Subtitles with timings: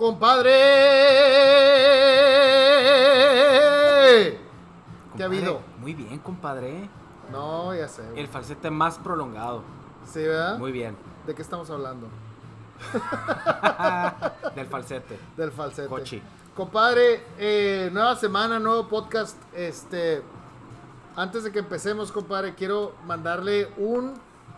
[0.00, 0.50] ¡Compadre!
[5.14, 5.60] ¿Qué ha habido?
[5.78, 6.88] Muy bien, compadre.
[7.30, 8.02] No, ya sé.
[8.16, 9.62] El falsete más prolongado.
[10.10, 10.56] Sí, ¿verdad?
[10.56, 10.96] Muy bien.
[11.26, 12.08] ¿De qué estamos hablando?
[14.54, 15.18] Del falsete.
[15.36, 15.88] Del falsete.
[15.88, 16.22] Cochi.
[16.56, 19.36] Compadre, eh, nueva semana, nuevo podcast.
[19.54, 20.22] Este,
[21.14, 24.14] antes de que empecemos, compadre, quiero mandarle un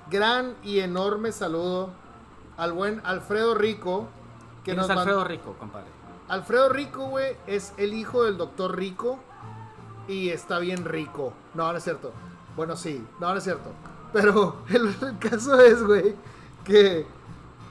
[0.09, 1.91] gran y enorme saludo
[2.57, 4.07] al buen Alfredo Rico.
[4.65, 5.89] ¿Quién nos es Alfredo Rico, compadre?
[6.29, 9.19] Alfredo Rico, güey, es el hijo del doctor Rico
[10.09, 11.33] y está bien rico.
[11.55, 12.13] No, no es cierto.
[12.57, 13.71] Bueno, sí, no, no es cierto.
[14.13, 16.15] Pero el, el caso es, güey,
[16.65, 17.07] que,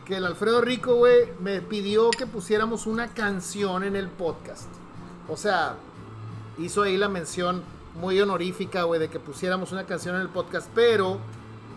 [0.05, 4.69] que el Alfredo Rico, güey, me pidió que pusiéramos una canción en el podcast.
[5.27, 5.75] O sea,
[6.57, 7.63] hizo ahí la mención
[7.95, 11.19] muy honorífica, güey, de que pusiéramos una canción en el podcast, pero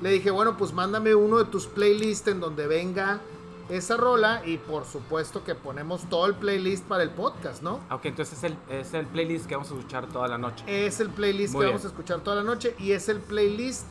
[0.00, 3.20] le dije, bueno, pues mándame uno de tus playlists en donde venga
[3.68, 7.80] esa rola y por supuesto que ponemos todo el playlist para el podcast, ¿no?
[7.88, 10.64] Aunque entonces es el, es el playlist que vamos a escuchar toda la noche.
[10.66, 11.76] Es el playlist Muy que bien.
[11.76, 13.86] vamos a escuchar toda la noche y es el playlist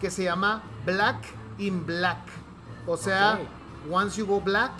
[0.00, 1.24] que se llama Black
[1.58, 2.18] in Black.
[2.86, 3.40] O sea,
[3.90, 4.72] once you go black,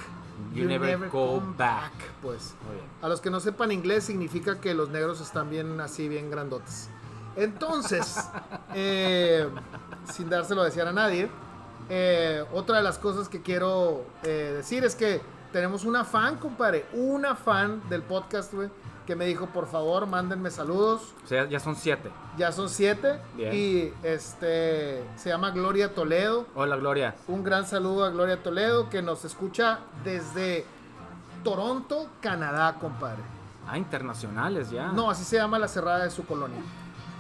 [0.55, 1.93] You never go back.
[2.21, 2.87] Pues Muy bien.
[3.01, 6.91] a los que no sepan inglés significa que los negros están bien así, bien grandotes.
[7.37, 8.29] Entonces,
[8.75, 9.49] eh,
[10.13, 11.31] sin dárselo a decir a nadie,
[11.89, 15.21] eh, otra de las cosas que quiero eh, decir es que
[15.53, 18.69] tenemos una fan, compadre, una fan del podcast, güey,
[19.07, 21.15] que me dijo, por favor, mándenme saludos.
[21.25, 22.11] O sea, ya son siete.
[22.37, 23.21] Ya son siete.
[23.37, 23.55] Bien.
[23.55, 26.47] Y este se llama Gloria Toledo.
[26.55, 27.15] Hola, Gloria.
[27.29, 30.67] Un gran saludo a Gloria Toledo que nos escucha desde
[31.45, 33.23] Toronto, Canadá, compadre.
[33.69, 34.89] Ah, internacionales ya.
[34.89, 36.61] No, así se llama la cerrada de su colonia.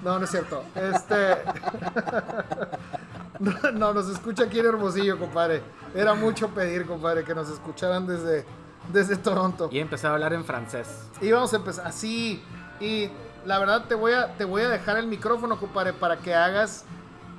[0.02, 0.62] No, no es cierto.
[0.74, 1.36] Este.
[3.40, 5.62] no, no, nos escucha aquí en Hermosillo, compadre.
[5.94, 8.44] Era mucho pedir, compadre, que nos escucharan desde,
[8.92, 9.68] desde Toronto.
[9.70, 11.08] Y empecé a hablar en francés.
[11.20, 12.42] Y vamos a empezar así.
[12.80, 13.10] Y
[13.44, 16.84] la verdad te voy a, te voy a dejar el micrófono, compadre, para que hagas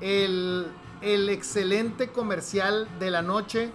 [0.02, 0.68] el,
[1.02, 3.72] el excelente comercial de la noche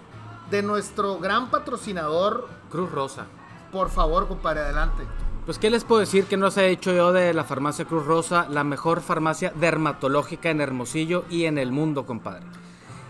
[0.51, 2.49] de nuestro gran patrocinador.
[2.71, 3.27] Cruz Rosa.
[3.71, 5.05] Por favor, compadre, adelante.
[5.45, 8.07] Pues, ¿qué les puedo decir que no se ha hecho yo de la farmacia Cruz
[8.07, 12.47] Rosa, la mejor farmacia dermatológica en Hermosillo y en el mundo, compadre?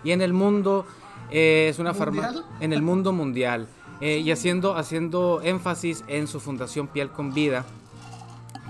[0.03, 0.87] Y en el mundo
[1.29, 2.31] eh, es una farmacia.
[2.31, 2.57] ¿Mundial?
[2.59, 3.67] En el mundo mundial.
[4.01, 7.65] Eh, y haciendo, haciendo énfasis en su fundación Piel con Vida,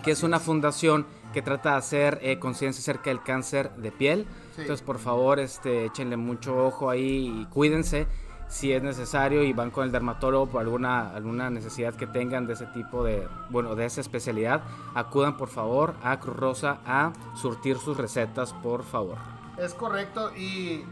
[0.03, 4.27] que es una fundación que trata de hacer eh, conciencia acerca del cáncer de piel.
[4.55, 4.61] Sí.
[4.61, 8.07] Entonces, por favor, este, échenle mucho ojo ahí y cuídense
[8.47, 12.53] si es necesario y van con el dermatólogo por alguna, alguna necesidad que tengan de
[12.53, 14.61] ese tipo de, bueno, de esa especialidad,
[14.93, 19.17] acudan por favor a Cruz Rosa a surtir sus recetas, por favor.
[19.57, 20.83] Es correcto y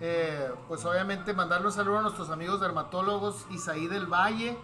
[0.00, 4.56] eh, pues obviamente mandarle un saludo a nuestros amigos dermatólogos Isaí del Valle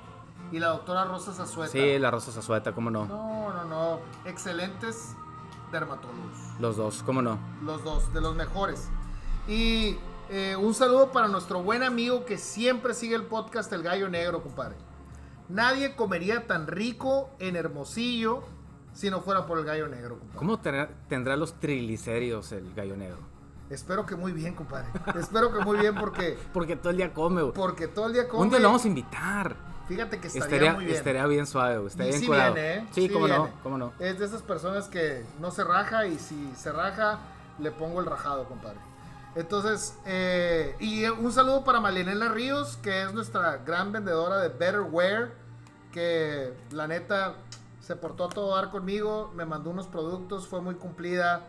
[0.50, 1.72] y la doctora Rosa Zazueta.
[1.72, 3.06] Sí, la Rosa Zazueta, cómo no.
[3.06, 4.00] No, no, no.
[4.24, 5.14] Excelentes
[5.70, 6.38] dermatólogos.
[6.58, 7.38] Los dos, cómo no.
[7.62, 8.88] Los dos, de los mejores.
[9.46, 9.96] Y
[10.30, 14.42] eh, un saludo para nuestro buen amigo que siempre sigue el podcast El Gallo Negro,
[14.42, 14.76] compadre.
[15.48, 18.42] Nadie comería tan rico en Hermosillo
[18.92, 20.38] si no fuera por el Gallo Negro, compadre.
[20.38, 23.18] ¿Cómo tendrá, tendrá los triglicéridos el gallo negro?
[23.70, 24.88] Espero que muy bien, compadre.
[25.18, 27.54] Espero que muy bien porque, Porque todo el día come, güey.
[27.54, 28.42] porque todo el día come.
[28.44, 29.56] Un día lo vamos a invitar.
[29.88, 30.96] Fíjate que estaría, Estaría, muy bien.
[30.96, 31.88] estaría bien suave, güey.
[31.88, 32.86] Estaría bien sí viene, ¿eh?
[32.92, 33.56] Sí, Sí cómo no, viene.
[33.62, 33.92] cómo no.
[33.98, 37.18] Es de esas personas que no se raja y si se raja,
[37.58, 38.78] le pongo el rajado, compadre.
[39.38, 44.80] Entonces, eh, y un saludo para Marianela Ríos, que es nuestra gran vendedora de Better
[44.80, 45.30] Wear,
[45.92, 47.36] que la neta
[47.78, 51.46] se portó a todo dar conmigo, me mandó unos productos, fue muy cumplida.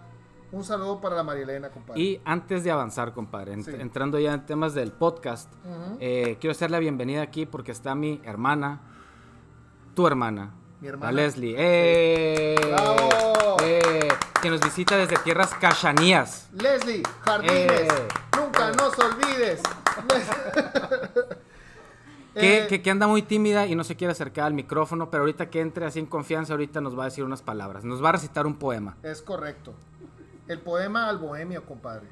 [0.51, 2.00] Un saludo para la Marielena, compadre.
[2.01, 3.71] Y antes de avanzar, compadre, ent- Sí.
[3.80, 5.51] entrando ya en temas del podcast,
[6.00, 8.81] eh, quiero hacer la bienvenida aquí porque está mi hermana,
[9.95, 11.12] tu hermana, Mi hermana.
[11.12, 12.56] la Leslie, ¡eh!
[12.71, 13.08] ¡Bravo!
[14.63, 16.47] Visita desde tierras cachanías.
[16.53, 18.07] Leslie, Jardines, Eh.
[18.38, 19.61] nunca nos olvides.
[22.35, 25.23] Que, Eh, que- que anda muy tímida y no se quiere acercar al micrófono, pero
[25.23, 27.83] ahorita que entre así en confianza, ahorita nos va a decir unas palabras.
[27.83, 28.95] Nos va a recitar un poema.
[29.03, 29.73] Es correcto.
[30.47, 32.07] El poema al bohemio, compadre.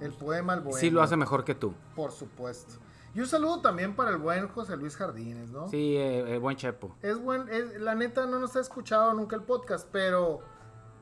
[0.00, 0.80] El poema al bohemio.
[0.80, 1.74] Sí lo hace mejor que tú.
[1.94, 2.74] Por supuesto.
[3.14, 5.68] Y un saludo también para el buen José Luis Jardines, ¿no?
[5.68, 6.96] Sí, eh, eh, buen Chepo.
[7.02, 10.40] Es buen, es- la neta no nos ha escuchado nunca el podcast, pero,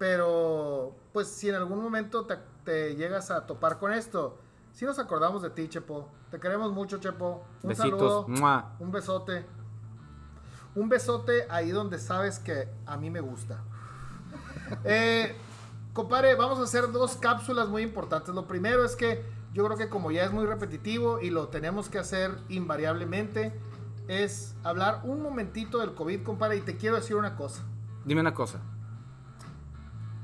[0.01, 4.39] pero, pues si en algún momento te, te llegas a topar con esto,
[4.73, 6.09] sí nos acordamos de ti, Chepo.
[6.31, 7.45] Te queremos mucho, Chepo.
[7.63, 7.91] Un Besitos.
[7.91, 8.77] saludo, ¡Mua!
[8.79, 9.45] un besote.
[10.75, 13.63] Un besote ahí donde sabes que a mí me gusta.
[14.85, 15.37] Eh,
[15.93, 18.35] compadre, vamos a hacer dos cápsulas muy importantes.
[18.35, 21.91] Lo primero es que yo creo que como ya es muy repetitivo y lo tenemos
[21.91, 23.53] que hacer invariablemente,
[24.09, 26.57] es hablar un momentito del COVID, compadre.
[26.57, 27.65] Y te quiero decir una cosa.
[28.07, 28.61] Dime una cosa.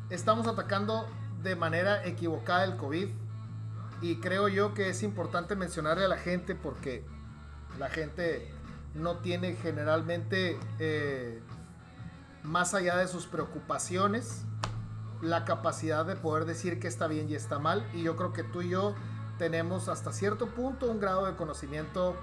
[0.09, 1.05] Estamos atacando
[1.43, 3.09] de manera equivocada el COVID.
[4.03, 7.05] Y creo yo que es importante mencionarle a la gente porque
[7.79, 8.53] la gente
[8.95, 11.41] no tiene generalmente, eh,
[12.45, 14.45] más allá de sus preocupaciones,
[15.23, 17.85] la capacidad de poder decir que está bien y está mal.
[17.93, 18.95] Y yo creo que tú y yo
[19.39, 22.15] tenemos hasta cierto punto un grado de conocimiento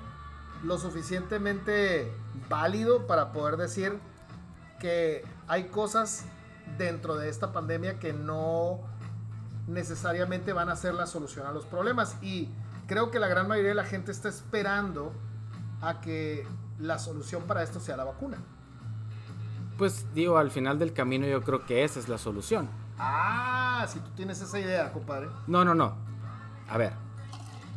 [0.63, 2.13] lo suficientemente
[2.49, 3.99] válido para poder decir
[4.79, 6.25] que hay cosas
[6.77, 8.79] dentro de esta pandemia que no
[9.67, 12.17] necesariamente van a ser la solución a los problemas.
[12.21, 12.49] Y
[12.87, 15.13] creo que la gran mayoría de la gente está esperando
[15.81, 16.47] a que
[16.79, 18.37] la solución para esto sea la vacuna.
[19.77, 22.69] Pues digo, al final del camino yo creo que esa es la solución.
[22.99, 25.27] Ah, si tú tienes esa idea, compadre.
[25.47, 25.95] No, no, no.
[26.69, 26.93] A ver,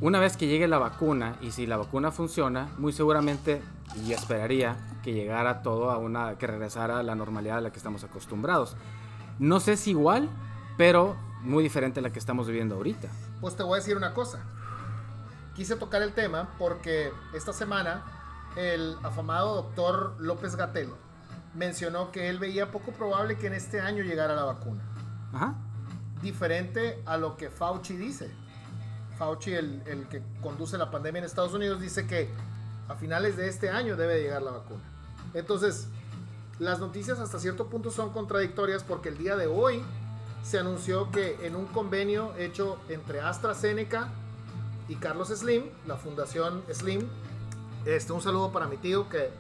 [0.01, 3.63] una vez que llegue la vacuna y si la vacuna funciona, muy seguramente
[4.05, 7.77] y esperaría que llegara todo a una que regresara a la normalidad a la que
[7.77, 8.77] estamos acostumbrados.
[9.39, 10.29] No sé si igual,
[10.77, 13.07] pero muy diferente a la que estamos viviendo ahorita.
[13.41, 14.41] Pues te voy a decir una cosa.
[15.55, 18.03] Quise tocar el tema porque esta semana
[18.57, 20.91] el afamado doctor López Gatel
[21.55, 24.83] mencionó que él veía poco probable que en este año llegara la vacuna.
[25.33, 25.55] Ajá.
[26.21, 28.29] diferente a lo que Fauci dice.
[29.19, 32.29] Fauci, el, el que conduce la pandemia en Estados Unidos, dice que
[32.89, 34.96] a finales de este año debe llegar la vacuna.
[35.35, 35.89] Entonces,
[36.59, 39.83] las noticias hasta cierto punto son contradictorias porque el día de hoy
[40.43, 44.09] se anunció que en un convenio hecho entre AstraZeneca
[44.89, 47.07] y Carlos Slim, la fundación Slim,
[47.85, 49.31] este, un saludo para mi tío que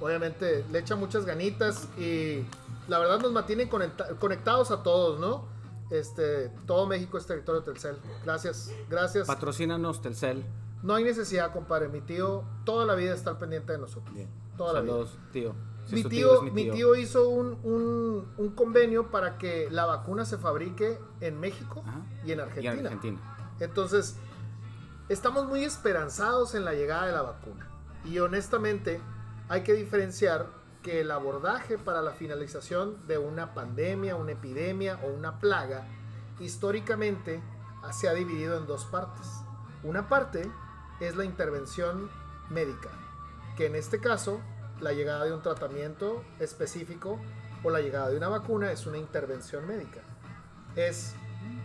[0.00, 2.44] obviamente le echa muchas ganitas y
[2.88, 5.44] la verdad nos mantienen conecta- conectados a todos, ¿no?
[5.90, 7.96] Este, todo México es territorio Telcel.
[8.24, 9.26] Gracias, gracias.
[9.26, 10.44] Patrocínanos Telcel.
[10.82, 11.88] No hay necesidad, compadre.
[11.88, 14.14] Mi tío toda la vida está al pendiente de nosotros.
[14.14, 14.28] Bien.
[14.62, 14.92] Toda la vida.
[14.92, 15.54] Saludos, tío.
[15.86, 20.38] Si Mi tío, mi tío hizo un, un- un convenio para que la vacuna se
[20.38, 22.00] fabrique en México Ajá.
[22.24, 22.72] y en Y Argentina.
[22.72, 23.36] en Argentina.
[23.58, 24.16] Entonces,
[25.08, 27.68] estamos muy esperanzados en la llegada de la vacuna.
[28.04, 29.00] Y honestamente,
[29.48, 30.46] hay que diferenciar
[30.82, 35.86] que el abordaje para la finalización de una pandemia, una epidemia o una plaga,
[36.40, 37.40] históricamente
[37.92, 39.26] se ha dividido en dos partes.
[39.82, 40.48] Una parte
[41.00, 42.08] es la intervención
[42.50, 42.90] médica,
[43.56, 44.40] que en este caso,
[44.80, 47.18] la llegada de un tratamiento específico
[47.62, 50.00] o la llegada de una vacuna es una intervención médica.
[50.74, 51.14] Es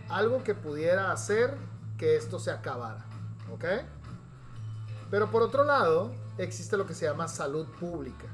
[0.08, 1.56] algo que pudiera hacer
[1.96, 3.04] que esto se acabara.
[3.52, 3.64] ¿Ok?
[5.10, 8.26] Pero por otro lado, existe lo que se llama salud pública.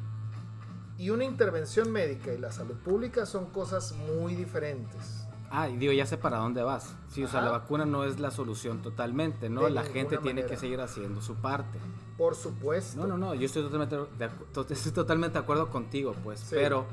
[0.99, 5.24] Y una intervención médica y la salud pública son cosas muy diferentes.
[5.57, 6.97] Ah, y digo, ya sé para dónde vas.
[7.13, 9.63] Sí, o sea, la vacuna no es la solución totalmente, ¿no?
[9.63, 10.49] De la gente tiene manera.
[10.49, 11.79] que seguir haciendo su parte.
[12.19, 13.01] Por supuesto.
[13.01, 14.31] No, no, no, yo estoy totalmente de,
[14.75, 16.41] estoy totalmente de acuerdo contigo, pues.
[16.41, 16.57] Sí.
[16.57, 16.87] Pero,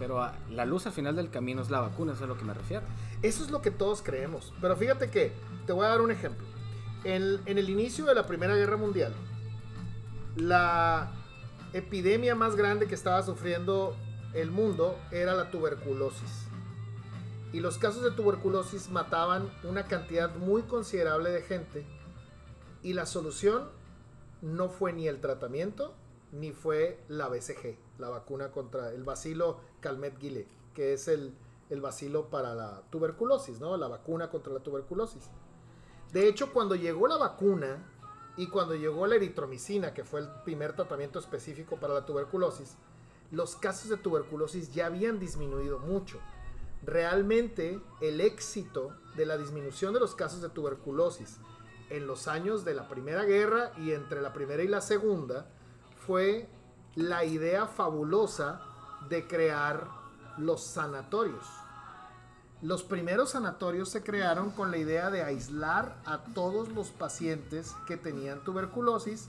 [0.00, 2.36] pero ah, la luz al final del camino es la vacuna, eso es a lo
[2.36, 2.82] que me refiero.
[3.22, 4.52] Eso es lo que todos creemos.
[4.60, 5.30] Pero fíjate que,
[5.64, 6.44] te voy a dar un ejemplo.
[7.04, 9.14] En, en el inicio de la Primera Guerra Mundial,
[10.34, 11.12] la
[11.72, 13.94] epidemia más grande que estaba sufriendo
[14.34, 16.47] el mundo era la tuberculosis.
[17.52, 21.86] Y los casos de tuberculosis mataban una cantidad muy considerable de gente.
[22.82, 23.68] Y la solución
[24.42, 25.94] no fue ni el tratamiento,
[26.32, 31.34] ni fue la BCG, la vacuna contra el bacilo Calmet-Guillet, que es el,
[31.70, 33.76] el bacilo para la tuberculosis, ¿no?
[33.76, 35.30] La vacuna contra la tuberculosis.
[36.12, 37.84] De hecho, cuando llegó la vacuna
[38.36, 42.76] y cuando llegó la eritromicina, que fue el primer tratamiento específico para la tuberculosis,
[43.30, 46.18] los casos de tuberculosis ya habían disminuido mucho.
[46.82, 51.38] Realmente el éxito de la disminución de los casos de tuberculosis
[51.90, 55.46] en los años de la Primera Guerra y entre la Primera y la Segunda
[56.06, 56.48] fue
[56.94, 58.60] la idea fabulosa
[59.08, 59.88] de crear
[60.38, 61.44] los sanatorios.
[62.60, 67.96] Los primeros sanatorios se crearon con la idea de aislar a todos los pacientes que
[67.96, 69.28] tenían tuberculosis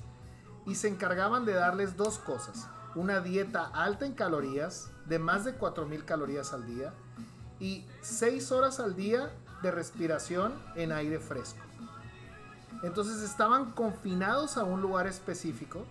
[0.66, 2.68] y se encargaban de darles dos cosas.
[2.96, 6.94] Una dieta alta en calorías, de más de 4.000 calorías al día,
[7.60, 11.60] y 6 horas al día de respiración en aire fresco.
[12.84, 15.86] Entonces estaban confinados a un lugar específico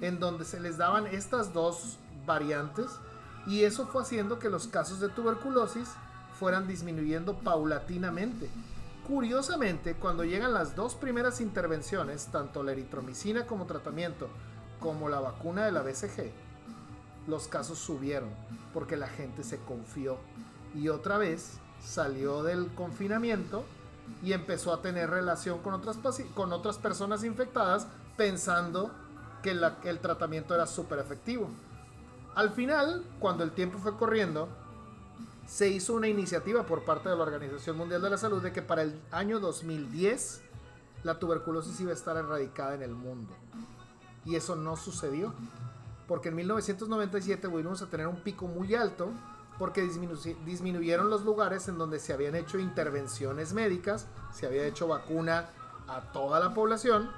[0.00, 2.90] en donde se les daban estas dos variantes
[3.46, 5.88] y eso fue haciendo que los casos de tuberculosis
[6.38, 8.50] fueran disminuyendo paulatinamente.
[9.06, 14.28] Curiosamente, cuando llegan las dos primeras intervenciones, tanto la eritromicina como tratamiento,
[14.80, 16.32] como la vacuna de la BCG,
[17.28, 18.28] los casos subieron
[18.74, 20.18] porque la gente se confió
[20.76, 23.64] y otra vez salió del confinamiento
[24.22, 25.98] y empezó a tener relación con otras,
[26.34, 28.90] con otras personas infectadas pensando
[29.42, 31.48] que el tratamiento era súper efectivo.
[32.34, 34.48] Al final, cuando el tiempo fue corriendo,
[35.46, 38.62] se hizo una iniciativa por parte de la Organización Mundial de la Salud de que
[38.62, 40.42] para el año 2010
[41.04, 43.32] la tuberculosis iba a estar erradicada en el mundo.
[44.24, 45.32] Y eso no sucedió.
[46.08, 49.10] Porque en 1997 volvimos a tener un pico muy alto
[49.58, 49.82] porque
[50.44, 55.46] disminuyeron los lugares en donde se habían hecho intervenciones médicas, se había hecho vacuna
[55.88, 57.10] a toda la población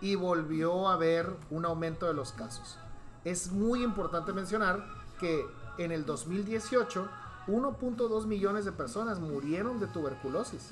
[0.00, 2.78] y volvió a haber un aumento de los casos.
[3.24, 4.86] Es muy importante mencionar
[5.18, 5.44] que
[5.78, 7.08] en el 2018
[7.46, 10.70] 1.2 millones de personas murieron de tuberculosis.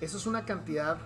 [0.00, 0.98] Eso es una cantidad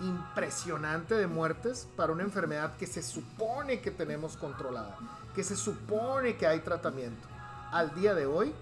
[0.00, 4.96] impresionante de muertes para una enfermedad que se supone que tenemos controlada,
[5.34, 7.31] que se supone que hay tratamiento.
[7.72, 8.52] Al día de hoy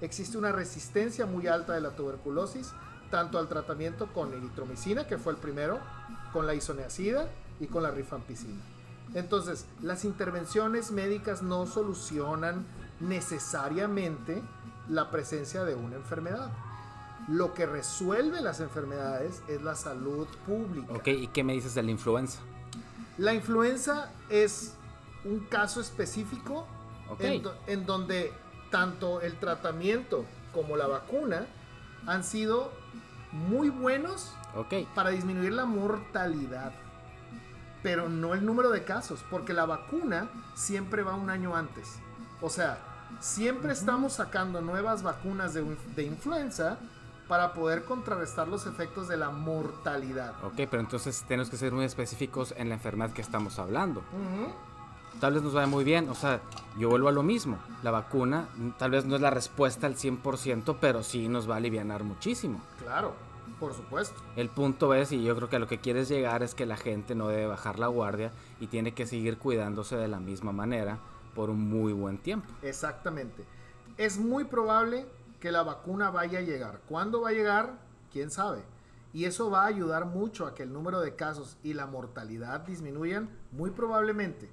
[0.00, 2.72] existe una resistencia muy alta de la tuberculosis,
[3.10, 5.80] tanto al tratamiento con eritromicina, que fue el primero,
[6.32, 7.28] con la isoniazida
[7.58, 8.62] y con la rifampicina.
[9.14, 12.64] Entonces, las intervenciones médicas no solucionan
[13.00, 14.40] necesariamente
[14.88, 16.52] la presencia de una enfermedad.
[17.28, 20.92] Lo que resuelve las enfermedades es la salud pública.
[20.92, 22.38] Ok, ¿y qué me dices de la influenza?
[23.18, 24.74] La influenza es
[25.24, 26.66] un caso específico
[27.66, 28.32] en, donde
[28.72, 31.46] tanto el tratamiento como la vacuna
[32.06, 32.72] han sido
[33.30, 34.32] muy buenos
[34.94, 36.72] para disminuir la mortalidad,
[37.82, 42.00] pero no el número de casos, porque la vacuna siempre va un año antes.
[42.40, 42.78] O sea,
[43.20, 46.78] siempre estamos sacando nuevas vacunas de, influenza
[47.28, 50.34] para poder contrarrestar los efectos de la mortalidad.
[50.44, 54.02] Ok, pero entonces tenemos que ser muy específicos en la enfermedad que estamos hablando.
[55.20, 56.40] Tal vez nos vaya muy bien, o sea,
[56.78, 57.58] yo vuelvo a lo mismo.
[57.82, 61.56] La vacuna tal vez no es la respuesta al 100%, pero sí nos va a
[61.58, 62.60] aliviar muchísimo.
[62.78, 63.14] Claro,
[63.60, 64.20] por supuesto.
[64.36, 66.76] El punto es, y yo creo que a lo que quieres llegar es que la
[66.76, 70.98] gente no debe bajar la guardia y tiene que seguir cuidándose de la misma manera
[71.34, 72.48] por un muy buen tiempo.
[72.62, 73.44] Exactamente.
[73.96, 75.06] Es muy probable
[75.40, 76.80] que la vacuna vaya a llegar.
[76.88, 77.78] ¿Cuándo va a llegar?
[78.12, 78.62] ¿Quién sabe?
[79.12, 82.60] Y eso va a ayudar mucho a que el número de casos y la mortalidad
[82.60, 84.48] disminuyan muy probablemente.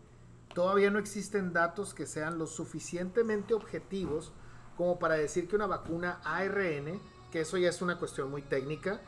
[0.53, 4.31] Todavía no existen datos que sean lo suficientemente objetivos
[4.77, 6.99] como para decir que una vacuna ARN,
[7.31, 9.01] que eso ya es una cuestión muy técnica,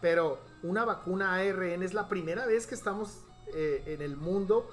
[0.00, 3.24] pero una vacuna ARN es la primera vez que estamos
[3.54, 4.68] eh, en el mundo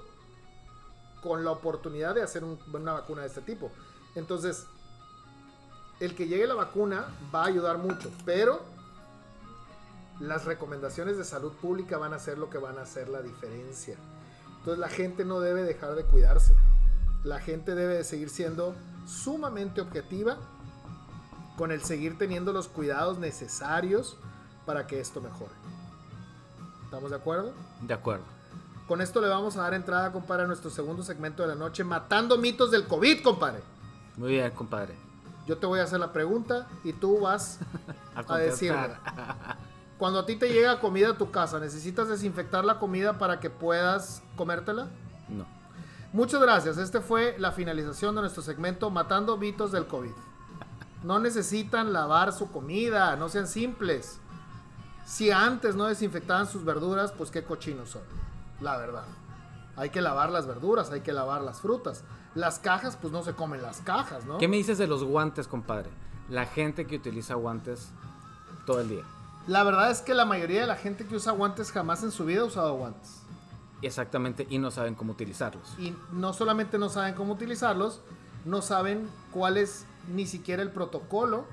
[1.22, 3.70] con la oportunidad de hacer una vacuna de este tipo.
[4.14, 4.66] Entonces,
[6.00, 8.60] el que llegue la vacuna va a ayudar mucho, pero
[10.20, 13.96] las recomendaciones de salud pública van a ser lo que van a hacer la diferencia.
[14.62, 16.54] Entonces la gente no debe dejar de cuidarse.
[17.24, 18.76] La gente debe de seguir siendo
[19.06, 20.36] sumamente objetiva
[21.56, 24.16] con el seguir teniendo los cuidados necesarios
[24.64, 25.50] para que esto mejore.
[26.84, 27.52] ¿Estamos de acuerdo?
[27.80, 28.22] De acuerdo.
[28.86, 31.82] Con esto le vamos a dar entrada, compadre, a nuestro segundo segmento de la noche,
[31.82, 33.62] matando mitos del COVID, compadre.
[34.16, 34.94] Muy bien, compadre.
[35.48, 37.58] Yo te voy a hacer la pregunta y tú vas
[38.14, 38.90] a, a decirme.
[40.02, 43.50] Cuando a ti te llega comida a tu casa, ¿necesitas desinfectar la comida para que
[43.50, 44.88] puedas comértela?
[45.28, 45.46] No.
[46.12, 46.76] Muchas gracias.
[46.76, 50.10] Este fue la finalización de nuestro segmento Matando mitos del COVID.
[51.04, 54.18] No necesitan lavar su comida, no sean simples.
[55.06, 58.02] Si antes no desinfectaban sus verduras, pues qué cochinos son
[58.60, 59.04] la verdad.
[59.76, 62.02] Hay que lavar las verduras, hay que lavar las frutas.
[62.34, 64.38] Las cajas, pues no se comen las cajas, ¿no?
[64.38, 65.90] ¿Qué me dices de los guantes, compadre?
[66.28, 67.92] La gente que utiliza guantes
[68.66, 69.04] todo el día.
[69.46, 72.24] La verdad es que la mayoría de la gente que usa guantes jamás en su
[72.24, 73.22] vida ha usado guantes.
[73.82, 75.74] Exactamente, y no saben cómo utilizarlos.
[75.78, 78.00] Y no solamente no saben cómo utilizarlos,
[78.44, 81.44] no saben cuál es ni siquiera el protocolo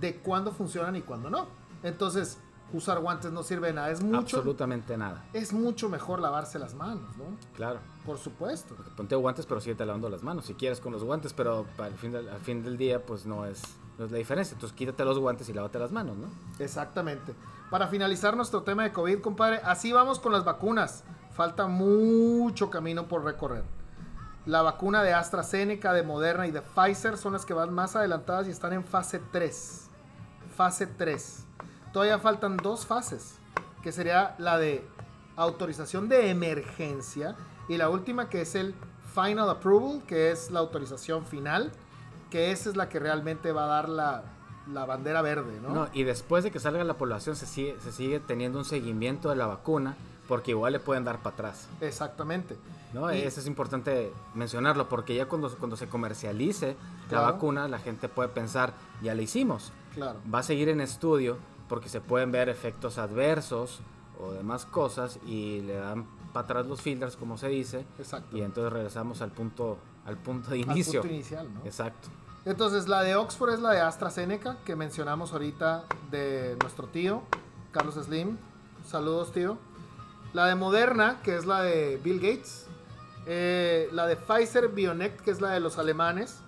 [0.00, 1.46] de cuándo funcionan y cuándo no.
[1.82, 2.38] Entonces,
[2.72, 3.90] usar guantes no sirve de nada.
[3.90, 4.18] Es mucho.
[4.38, 5.24] Absolutamente nada.
[5.32, 7.24] Es mucho mejor lavarse las manos, ¿no?
[7.54, 7.80] Claro.
[8.04, 8.74] Por supuesto.
[8.96, 10.46] ponte guantes, pero te lavando las manos.
[10.46, 13.46] Si quieres con los guantes, pero al fin, del, al fin del día, pues no
[13.46, 13.62] es,
[13.98, 14.54] no es la diferencia.
[14.54, 16.28] Entonces quítate los guantes y lávate las manos, ¿no?
[16.58, 17.34] Exactamente.
[17.70, 21.04] Para finalizar nuestro tema de COVID, compadre, así vamos con las vacunas.
[21.32, 23.64] Falta mucho camino por recorrer.
[24.46, 28.46] La vacuna de AstraZeneca, de Moderna y de Pfizer son las que van más adelantadas
[28.46, 29.88] y están en fase 3.
[30.54, 31.44] Fase 3
[31.94, 33.36] todavía faltan dos fases,
[33.82, 34.84] que sería la de
[35.36, 37.36] autorización de emergencia.
[37.68, 38.74] Y la última que es el
[39.14, 41.70] final approval, que es la autorización final,
[42.34, 44.24] que esa es la que realmente va a dar la,
[44.72, 45.68] la bandera verde, ¿no?
[45.68, 49.30] No, y después de que salga la población se sigue, se sigue teniendo un seguimiento
[49.30, 49.94] de la vacuna
[50.26, 51.68] porque igual le pueden dar para atrás.
[51.80, 52.56] Exactamente.
[52.92, 53.12] ¿no?
[53.14, 56.76] Y- Eso es importante mencionarlo porque ya cuando, cuando se comercialice
[57.08, 57.26] Claro.
[57.26, 59.70] la vacuna la gente puede pensar, ya la hicimos.
[59.94, 60.18] Claro.
[60.34, 61.36] Va a seguir en estudio
[61.68, 63.78] porque se pueden ver efectos adversos
[64.20, 68.36] o demás cosas y le dan para atrás los filters como se dice Exacto.
[68.36, 71.00] y entonces regresamos al punto al punto de Al inicio.
[71.00, 71.60] punto inicial, ¿no?
[71.64, 72.08] Exacto.
[72.46, 77.22] Entonces, la de Oxford es la de AstraZeneca, que mencionamos ahorita de nuestro tío,
[77.72, 78.36] Carlos Slim.
[78.86, 79.56] Saludos, tío.
[80.34, 82.66] La de Moderna, que es la de Bill Gates.
[83.26, 86.40] Eh, la de Pfizer BioNTech, que es la de los alemanes.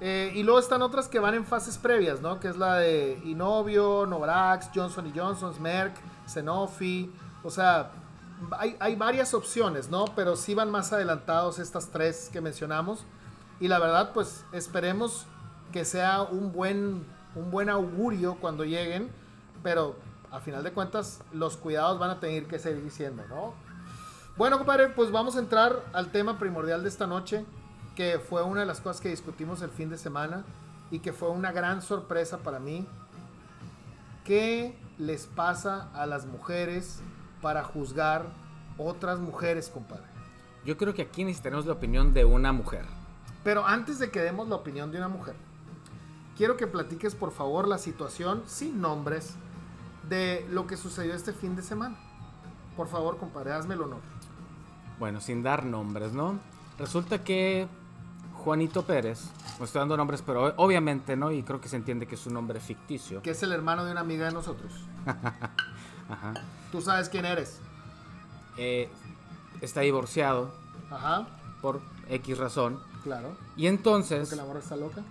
[0.00, 2.40] Eh, y luego están otras que van en fases previas, ¿no?
[2.40, 7.12] Que es la de Inovio, Novavax, Johnson Johnson, Merck, Sanofi.
[7.44, 7.90] O sea,
[8.52, 10.06] hay, hay varias opciones, ¿no?
[10.16, 13.04] Pero sí van más adelantados estas tres que mencionamos.
[13.60, 15.26] Y la verdad, pues esperemos
[15.72, 19.10] que sea un buen, un buen augurio cuando lleguen.
[19.62, 19.96] Pero
[20.30, 23.54] a final de cuentas, los cuidados van a tener que seguir siendo, ¿no?
[24.36, 27.44] Bueno, compadre, pues vamos a entrar al tema primordial de esta noche,
[27.94, 30.44] que fue una de las cosas que discutimos el fin de semana
[30.90, 32.86] y que fue una gran sorpresa para mí.
[34.24, 37.00] ¿Qué les pasa a las mujeres
[37.42, 38.26] para juzgar
[38.78, 40.04] otras mujeres, compadre?
[40.64, 42.84] Yo creo que aquí necesitamos la opinión de una mujer.
[43.44, 45.34] Pero antes de que demos la opinión de una mujer,
[46.36, 49.34] quiero que platiques por favor la situación sin nombres
[50.08, 51.96] de lo que sucedió este fin de semana.
[52.76, 54.00] Por favor, compadre, hazme el honor.
[54.98, 56.38] Bueno, sin dar nombres, ¿no?
[56.78, 57.68] Resulta que
[58.44, 61.30] Juanito Pérez, no estoy dando nombres, pero obviamente, ¿no?
[61.30, 63.22] Y creo que se entiende que es un nombre ficticio.
[63.22, 64.72] Que es el hermano de una amiga de nosotros.
[66.08, 66.34] Ajá.
[66.72, 67.60] Tú sabes quién eres.
[68.56, 68.90] Eh,
[69.60, 70.50] está divorciado
[70.90, 71.26] Ajá,
[71.62, 72.80] por X razón.
[73.02, 73.36] Claro.
[73.56, 75.02] Y entonces, Porque la morra está loca.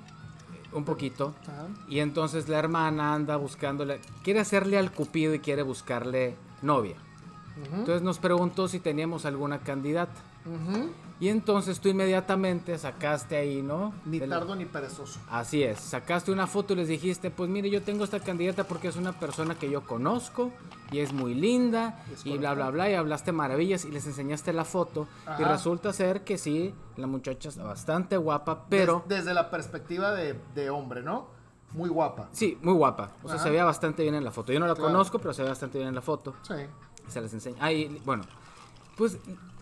[0.74, 1.34] un poquito.
[1.44, 1.68] Ajá.
[1.88, 6.96] Y entonces la hermana anda buscándole, quiere hacerle al cupido y quiere buscarle novia.
[7.74, 10.14] Entonces nos preguntó si teníamos alguna candidata.
[10.46, 10.90] ujú.
[11.22, 13.94] Y entonces tú inmediatamente sacaste ahí, ¿no?
[14.06, 15.20] Ni Del- tardo ni perezoso.
[15.30, 18.88] Así es, sacaste una foto y les dijiste, pues mire, yo tengo esta candidata porque
[18.88, 20.52] es una persona que yo conozco
[20.92, 24.54] y es muy linda Es y bla, bla, bla, y hablaste maravillas y les enseñaste
[24.54, 29.04] la foto y resulta ser que sí, la muchacha está bastante guapa, pero...
[29.08, 31.28] Des- desde la perspectiva de, de hombre, ¿no?
[31.74, 32.30] Muy guapa.
[32.32, 33.12] Sí, muy guapa.
[33.24, 33.44] O sea, Ajá.
[33.44, 34.52] se veía bastante bien en la foto.
[34.54, 34.90] Yo no la Claro.
[34.92, 36.34] conozco, pero se ve bastante bien en la foto.
[36.44, 36.54] Sí.
[37.10, 37.58] Se les enseña.
[37.60, 38.24] Ay, bueno,
[38.98, 39.18] pues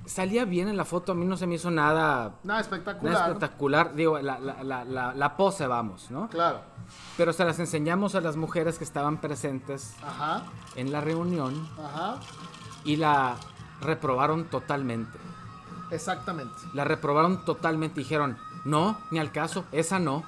[0.08, 1.12] salía bien en la foto.
[1.12, 3.14] A mí no se me hizo nada, Nada espectacular.
[3.14, 3.94] nada espectacular.
[3.94, 6.30] Digo, la, la, la, la, la pose, vamos, ¿no?
[6.30, 6.62] Claro.
[7.18, 10.44] Pero se las enseñamos a las mujeres que estaban presentes Ajá.
[10.76, 12.20] en la reunión Ajá.
[12.86, 13.36] y la
[13.82, 15.18] reprobaron totalmente.
[15.92, 16.54] Exactamente.
[16.74, 18.00] La reprobaron totalmente.
[18.00, 20.24] Dijeron, no, ni al caso, esa no.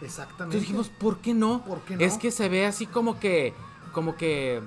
[0.00, 0.56] Exactamente.
[0.58, 1.62] Entonces dijimos, ¿por qué no?
[1.64, 2.04] ¿Por qué no?
[2.04, 3.54] Es que se ve así como que,
[3.92, 4.62] como que,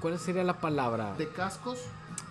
[0.00, 1.14] ¿cuál sería la palabra?
[1.14, 1.78] De cascos,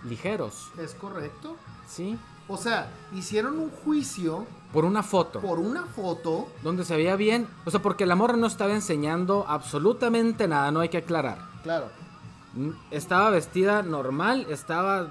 [0.08, 1.56] Ligeros, es correcto.
[1.88, 2.18] ¿sí?
[2.48, 5.40] O sea, hicieron un juicio Por una foto.
[5.40, 6.46] por una foto.
[6.62, 7.48] Donde se veía bien.
[7.64, 11.38] O sea, porque la morra no estaba enseñando absolutamente nada, no hay que aclarar.
[11.62, 11.88] Claro.
[12.54, 15.08] Mm, Estaba vestida normal, estaba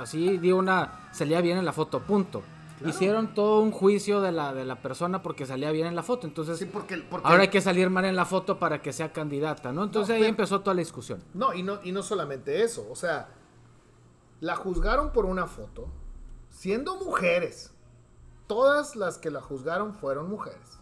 [0.00, 2.42] así, dio una, salía bien en la foto, punto.
[2.78, 2.94] Claro.
[2.94, 6.26] Hicieron todo un juicio de la, de la persona porque salía bien en la foto.
[6.26, 9.12] Entonces, Sí, porque, porque ahora hay que salir mal en la foto para que sea
[9.12, 9.84] candidata, ¿no?
[9.84, 11.22] Entonces No, ahí pero- empezó toda la discusión.
[11.34, 12.86] No, y no, y no solamente eso.
[12.90, 13.28] O sea,
[14.40, 15.88] la juzgaron por una foto,
[16.48, 17.72] siendo mujeres.
[18.46, 20.78] Todas las que la juzgaron fueron mujeres.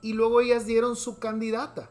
[0.00, 1.90] Y luego ellas dieron su candidata,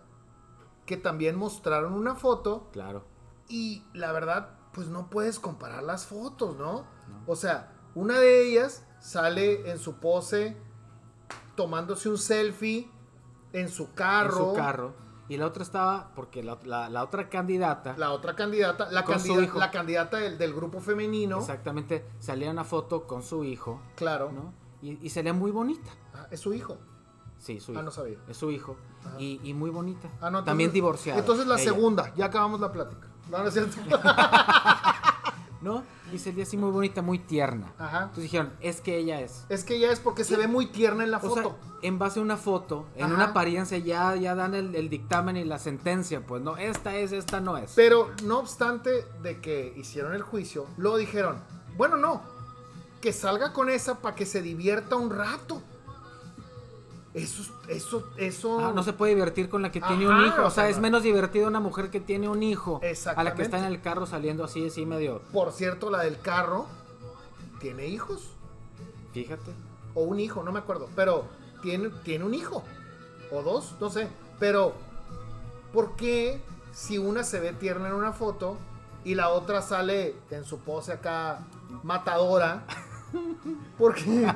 [0.86, 2.70] que también mostraron una foto.
[2.72, 3.04] Claro.
[3.50, 6.88] Y la verdad, pues no puedes comparar las fotos, ¿no?
[7.28, 10.58] O sea, una de ellas sale en su pose
[11.56, 12.90] tomándose un selfie
[13.54, 14.50] en su carro.
[14.50, 15.07] En su carro.
[15.30, 19.20] Y la otra estaba, porque la, la- la otra candidata, La otra candidata, la, Con
[19.20, 19.60] su candida- hijo.
[19.60, 24.54] la candidata del, del grupo femenino, exactamente, salía una foto con su hijo, claro, ¿no?
[24.82, 25.90] Y, y salía muy bonita.
[26.14, 26.78] Ah, es su hijo.
[27.40, 27.84] Sí, su Ah, hijo.
[27.84, 28.18] no sabía.
[28.30, 28.78] Es su hijo.
[29.20, 30.08] Y, y muy bonita.
[30.16, 31.20] Ah, no, entonces- También divorciada.
[31.20, 31.64] Entonces la ella.
[31.64, 33.08] segunda, ya acabamos la plática.
[33.30, 33.76] No, no es cierto.
[35.68, 35.84] ¿No?
[36.14, 37.74] Y salía así muy bonita, muy tierna.
[37.78, 37.98] Ajá.
[38.04, 39.44] Entonces dijeron, es que ella es.
[39.50, 41.36] Es que ya es porque se ve muy tierna en la O foto.
[41.42, 43.14] sea, en base a una foto, en Ajá.
[43.14, 46.22] una apariencia, ya, ya dan el, el dictamen y la sentencia.
[46.26, 47.74] Pues no, esta es, esta no es.
[47.76, 51.38] Pero no obstante de que hicieron el juicio, luego dijeron,
[51.76, 52.22] bueno, no,
[53.02, 55.62] que salga con esa para que se divierta un rato.
[57.18, 58.60] Eso, eso, eso.
[58.60, 60.46] Ah, no se puede divertir con la que tiene un hijo.
[60.46, 60.84] O sea, es no.
[60.84, 62.80] menos divertido una mujer que tiene un hijo.
[63.16, 65.22] A la que está en el carro saliendo así, así medio.
[65.34, 66.68] Por cierto, la del carro
[67.60, 68.30] tiene hijos.
[69.14, 69.52] Fíjate.
[69.96, 70.90] O un hijo, no me acuerdo.
[70.96, 71.26] Pero
[71.64, 72.64] tiene, tiene un hijo.
[73.32, 74.08] O dos, no sé.
[74.40, 74.74] Pero,
[75.74, 76.40] ¿por qué
[76.72, 78.58] si una se ve tierna en una foto
[79.04, 81.40] y la otra sale en su pose acá
[81.82, 82.64] matadora?
[83.78, 84.28] ¿Por qué?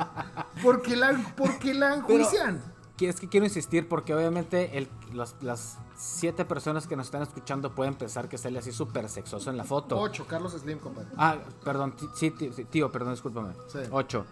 [0.62, 2.62] ¿Por qué la, por qué la enjuician?
[3.00, 7.74] Es que quiero insistir porque obviamente el- las, las siete personas que nos están escuchando
[7.74, 9.98] pueden pensar que sale así súper sexoso en la foto.
[9.98, 11.08] Ocho, Carlos Slim, compadre.
[11.16, 13.54] Ah, perdón, sí, sí, tío, perdón, discúlpame.
[13.68, 13.78] Sí.
[13.90, 14.26] Ocho.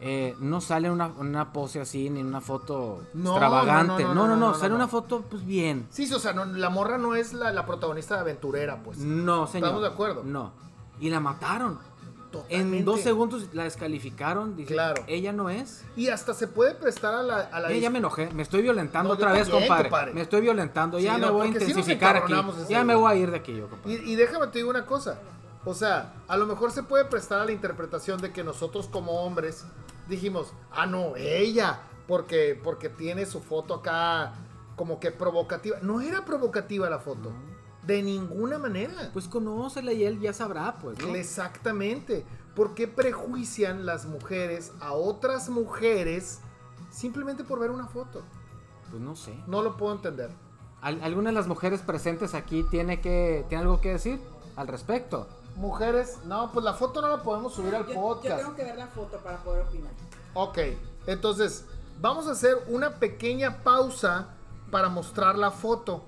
[0.00, 4.04] Eh, no sale una, una pose así ni una foto No, extravagante.
[4.04, 5.86] no, No no, sale una foto pues bien.
[5.90, 8.98] Sí, o sea, la morra no es la, la protagonista aventurera, pues.
[8.98, 9.66] No, señor.
[9.68, 10.22] ¿Estamos de acuerdo?
[10.24, 10.52] No.
[11.00, 11.78] Y la mataron.
[12.30, 12.78] Totalmente.
[12.78, 14.54] En dos segundos la descalificaron.
[14.56, 15.02] Dice, Claro.
[15.06, 15.84] ella no es.
[15.96, 17.40] Y hasta se puede prestar a la...
[17.40, 19.88] A la ya me enojé, me estoy violentando No, otra vez, también, compadre.
[19.88, 20.12] compadre.
[20.12, 22.34] Me estoy violentando, Sí, ya no, me voy a intensificar aquí.
[22.68, 23.94] Ya me voy a ir de aquí yo, compadre.
[24.04, 25.18] Y, y déjame te digo una cosa.
[25.64, 29.22] O sea, a lo mejor se puede prestar a la interpretación de que nosotros como
[29.22, 29.64] hombres
[30.08, 34.34] dijimos, ah, no, ella, porque, porque tiene su foto acá
[34.76, 35.78] como que provocativa.
[35.82, 37.32] No era provocativa la foto.
[37.88, 39.10] De ninguna manera.
[39.14, 41.14] Pues conócela y él ya sabrá, pues, ¿no?
[41.14, 42.24] Exactamente.
[42.54, 46.40] ¿Por qué prejuician las mujeres a otras mujeres
[46.90, 48.22] simplemente por ver una foto?
[48.90, 49.34] Pues no sé.
[49.46, 50.30] No lo puedo entender.
[50.82, 54.20] ¿Al- ¿Alguna de las mujeres presentes aquí tiene que tiene algo que decir
[54.56, 55.26] al respecto?
[55.56, 58.36] Mujeres, no, pues la foto no la podemos subir al Yo, yo podcast.
[58.42, 59.90] tengo que ver la foto para poder opinar.
[60.34, 60.58] Ok,
[61.06, 61.64] entonces
[62.00, 64.28] vamos a hacer una pequeña pausa
[64.70, 66.04] para mostrar la foto.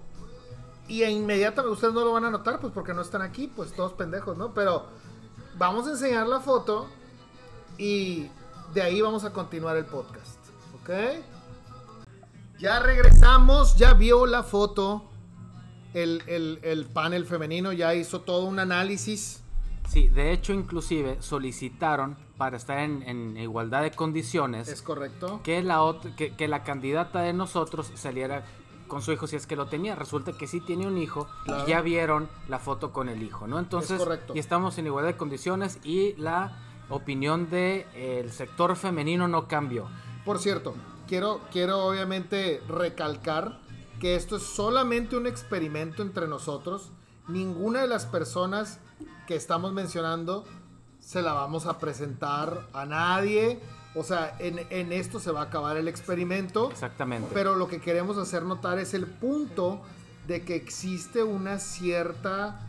[0.90, 3.92] Y inmediatamente ustedes no lo van a notar, pues porque no están aquí, pues todos
[3.92, 4.52] pendejos, ¿no?
[4.52, 4.86] Pero
[5.56, 6.88] vamos a enseñar la foto
[7.78, 8.26] y
[8.74, 10.38] de ahí vamos a continuar el podcast,
[10.82, 10.90] ¿ok?
[12.58, 15.04] Ya regresamos, ya vio la foto,
[15.94, 19.42] el, el- el panel femenino ya hizo todo un análisis.
[19.88, 25.40] Sí, de hecho, inclusive solicitaron para estar en, en igualdad de condiciones ¿Es correcto?
[25.42, 25.80] que la,
[26.16, 28.44] que, que la candidata de nosotros saliera
[28.90, 29.94] con su hijo si es que lo tenía.
[29.94, 31.64] Resulta que sí tiene un hijo Claro.
[31.64, 33.58] y ya vieron la foto con el hijo, ¿no?
[33.58, 34.02] Entonces,
[34.34, 36.58] y estamos en igualdad de condiciones y la
[36.90, 39.86] opinión del sector femenino no cambió.
[40.26, 40.74] Por cierto,
[41.06, 43.60] quiero, quiero obviamente recalcar
[44.00, 46.90] que esto es solamente un experimento entre nosotros.
[47.28, 48.80] Ninguna de las personas
[49.26, 50.44] que estamos mencionando
[50.98, 53.60] se la vamos a presentar a nadie.
[53.94, 56.70] O sea, en, en esto se va a acabar el experimento.
[56.70, 57.28] Exactamente.
[57.34, 59.82] Pero lo que queremos hacer notar es el punto
[60.28, 62.60] de que existe una cierta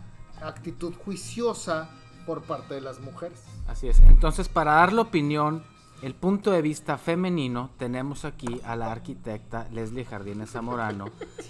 [0.42, 1.90] actitud juiciosa
[2.26, 3.44] por parte de las mujeres.
[3.68, 4.00] Así es.
[4.00, 5.64] Entonces, para dar la opinión,
[6.02, 11.06] el punto de vista femenino, tenemos aquí a la arquitecta Leslie Jardines Zamorano,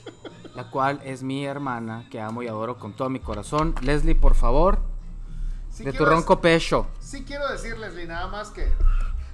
[0.55, 3.75] la cual es mi hermana, que amo y adoro con todo mi corazón.
[3.81, 4.79] Leslie, por favor,
[5.69, 6.87] Sí de tu ronco pecho.
[6.99, 8.69] Sí quiero decirles, nada más que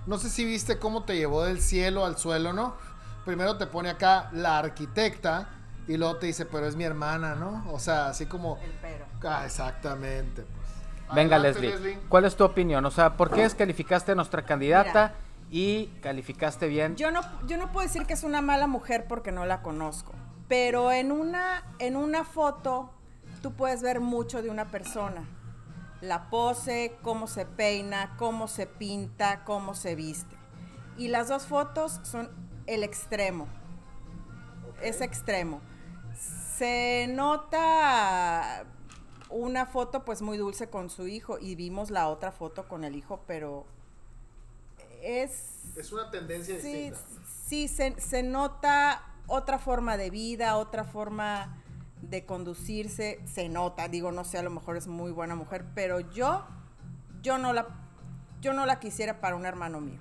[0.08, 2.76] no sé si viste cómo te llevó del cielo al suelo, ¿no?
[3.26, 5.50] Primero te pone acá la arquitecta
[5.88, 7.66] y luego te dice, pero es mi hermana, ¿no?
[7.72, 8.58] O sea, así como...
[8.64, 9.06] El pero.
[9.24, 10.44] Ah, exactamente.
[10.44, 11.16] Pues.
[11.16, 12.86] Venga, Adelante, Leslie, ¿cuál es tu opinión?
[12.86, 15.14] O sea, ¿por qué descalificaste a nuestra candidata
[15.50, 16.96] y calificaste bien?
[16.96, 20.14] Yo no, yo no puedo decir que es una mala mujer porque no la conozco.
[20.48, 22.90] Pero en una, en una foto
[23.42, 25.24] tú puedes ver mucho de una persona.
[26.02, 30.36] La pose, cómo se peina, cómo se pinta, cómo se viste.
[30.98, 32.30] Y las dos fotos son
[32.68, 33.48] el extremo.
[34.82, 35.62] Es extremo.
[36.56, 38.66] Se nota
[39.30, 42.96] una foto pues muy dulce con su hijo y vimos la otra foto con el
[42.96, 43.66] hijo, pero
[45.02, 47.00] es Es una tendencia Sí, distinta.
[47.46, 51.62] sí se, se nota otra forma de vida, otra forma
[52.02, 56.00] de conducirse, se nota, digo, no sé, a lo mejor es muy buena mujer, pero
[56.00, 56.46] yo,
[57.22, 57.68] yo no la,
[58.42, 60.00] yo no la quisiera para un hermano mío,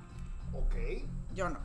[0.53, 0.75] Ok.
[1.35, 1.59] yo no.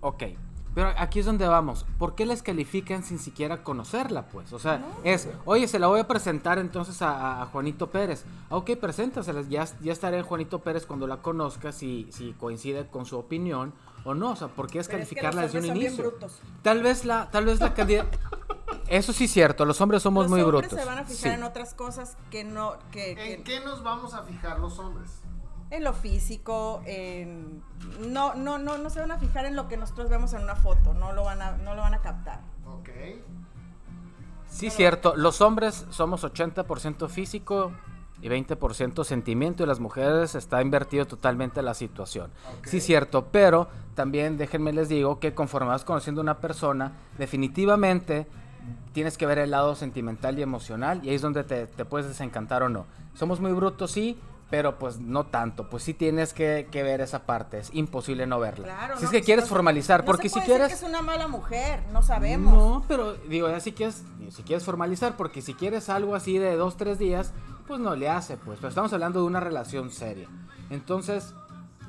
[0.00, 0.24] Ok.
[0.72, 1.84] Pero aquí es donde vamos.
[1.98, 4.52] ¿Por qué les califican sin siquiera conocerla, pues?
[4.52, 8.24] O sea, es, oye, se la voy a presentar entonces a, a Juanito Pérez.
[8.50, 9.42] Ah, Ok, preséntasela.
[9.42, 13.74] Ya, ya estaré en Juanito Pérez cuando la conozca, si, si coincide con su opinión
[14.04, 14.30] o no.
[14.30, 16.14] O sea, ¿por qué Pero es que los desde un inicio?
[16.62, 18.16] Tal vez la, tal vez la candidata.
[18.90, 20.78] Eso sí es cierto, los hombres somos Los muy hombres brutos.
[20.78, 21.38] se van a fijar Sí.
[21.38, 25.20] en otras cosas que no, que, que- ¿En qué nos vamos a fijar los hombres?
[25.70, 27.62] en lo físico, en,
[28.08, 30.56] no, no, no, no se van a fijar en lo que nosotros vemos en una
[30.56, 32.40] foto, no lo van a, no lo van a captar.
[32.66, 32.88] Ok.
[34.48, 35.14] Sí, cierto.
[35.16, 37.70] Los hombres somos 80% físico
[38.20, 42.32] y 20% sentimiento y las mujeres está invertido totalmente la situación.
[42.64, 48.26] Sí, cierto, pero también déjenme les digo que conforme vas conociendo a una persona, definitivamente
[48.92, 52.08] tienes que ver el lado sentimental y emocional y ahí es donde te, te puedes
[52.08, 52.86] desencantar o no.
[53.14, 54.18] Somos muy brutos, sí,
[54.50, 58.40] pero pues no tanto, pues sí tienes que, que ver esa parte, es imposible no
[58.40, 58.66] verla.
[58.66, 60.68] Claro, si no, es que pues, quieres no formalizar, no porque se si decir quieres...
[60.68, 62.52] que es una mala mujer, no sabemos.
[62.52, 66.56] No, pero digo, ya si quieres, si quieres formalizar, porque si quieres algo así de
[66.56, 67.32] dos, tres días,
[67.68, 68.58] pues no le hace, pues.
[68.58, 70.28] Pero estamos hablando de una relación seria.
[70.70, 71.32] Entonces,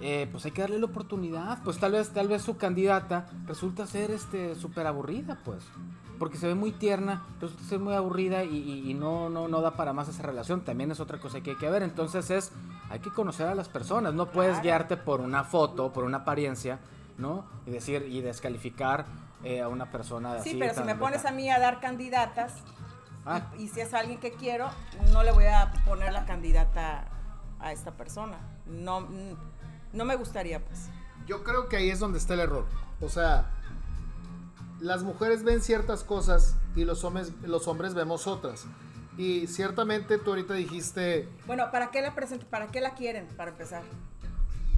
[0.01, 1.61] eh, pues hay que darle la oportunidad.
[1.63, 5.63] Pues tal vez, tal vez su candidata resulta ser este súper aburrida, pues.
[6.19, 9.61] Porque se ve muy tierna, resulta ser muy aburrida y, y- y no, no, no
[9.61, 10.61] da para más esa relación.
[10.61, 11.81] También es otra cosa que hay que ver.
[11.83, 12.51] Entonces es,
[12.91, 14.13] hay que conocer a las personas.
[14.13, 14.63] No puedes Claro.
[14.63, 16.79] guiarte por una foto, por una apariencia,
[17.17, 17.45] ¿no?
[17.65, 19.05] Y decir, y descalificar
[19.43, 22.53] eh, a una persona Sí, así pero si me pones a mí a dar candidatas
[23.25, 23.41] Ah.
[23.57, 24.67] y, y si es alguien que quiero,
[25.13, 27.05] no le voy a poner la candidata
[27.59, 28.37] a esta persona.
[28.67, 29.07] No,
[29.93, 30.87] no me gustaría, pues.
[31.27, 32.65] Yo creo que ahí es donde está el error.
[32.99, 33.51] O sea,
[34.79, 38.65] las mujeres ven ciertas cosas y los hombres, los hombres vemos otras.
[39.17, 43.27] Y ciertamente tú ahorita dijiste, Bueno, ¿para qué la present ¿Para qué la quieren?
[43.37, 43.83] Para empezar.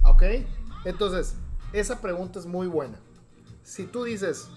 [0.04, 0.22] ¿ok?
[0.84, 1.36] Entonces,
[1.72, 2.98] esa pregunta es muy buena.
[3.62, 4.48] Si tú dices,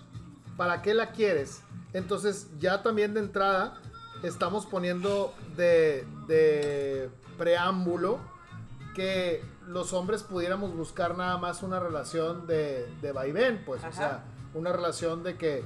[0.57, 1.61] ¿para qué la quieres?
[1.93, 3.79] Entonces ya también de entrada
[4.23, 8.19] estamos poniendo de, de preámbulo
[8.97, 14.23] que los hombres pudiéramos buscar nada más una relación de, de vaivén, pues, o sea,
[14.55, 15.63] una relación de que,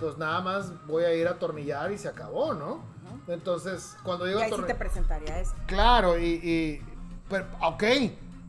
[0.00, 2.82] pues nada más voy a ir a atornillar y se acabó, ¿no?
[3.28, 5.52] Entonces, cuando Y digo ahí sí te presentaría eso.
[5.66, 6.82] Claro, y, y
[7.28, 7.84] pero, ok,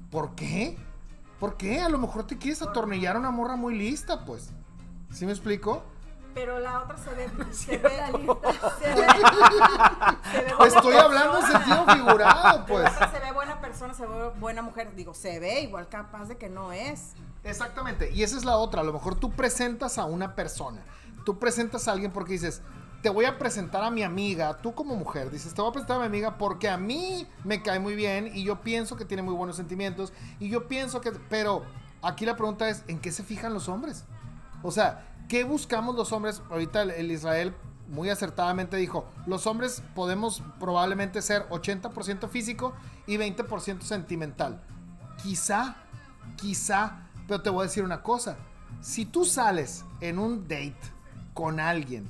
[0.09, 0.77] ¿por qué?
[1.38, 1.81] ¿Por qué?
[1.81, 4.51] A lo mejor te quieres atornillar a una morra muy lista, pues.
[5.12, 5.83] ¿Sí me explico?
[6.33, 7.29] Pero la otra se ve.
[7.51, 8.51] Se ve, la lista.
[8.79, 9.07] se ve,
[10.31, 12.89] se ve Estoy hablando en sentido figurado, pues.
[13.93, 14.96] Se ve buena mujer.
[14.96, 17.13] Digo, se ve igual capaz de que no es.
[17.43, 18.82] Exactamente, y esa es la otra.
[18.82, 20.82] A lo mejor tú presentas a una persona,
[21.26, 22.62] tú presentas a alguien porque dices,
[23.02, 25.98] te voy a presentar a mi amiga, tú como mujer, dices, te voy a presentar
[25.98, 29.24] a mi amiga porque a mí me cae muy bien y yo pienso que tiene
[29.24, 31.63] muy buenos sentimientos y yo pienso que, pero
[32.02, 34.06] aquí la pregunta es, ¿en qué se fijan los hombres?
[34.62, 36.41] O sea, ¿qué buscamos los hombres?
[36.50, 37.54] Ahorita el, el Israel
[37.93, 42.73] muy acertadamente dijo, los hombres podemos probablemente ser 80% físico
[43.06, 44.60] y 20% sentimental.
[45.21, 45.75] Quizá,
[46.36, 48.38] quizá, pero te voy a decir una cosa.
[48.82, 50.75] Si tú sales en un date
[51.36, 52.10] con alguien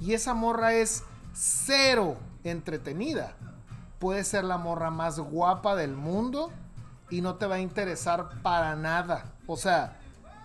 [0.00, 3.34] y esa morra es cero entretenida,
[3.98, 6.50] puede ser la morra más guapa del mundo
[7.10, 9.26] y no te va a interesar para nada.
[9.46, 9.98] O sea,